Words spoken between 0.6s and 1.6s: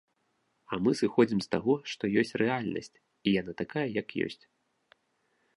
А мы сыходзім з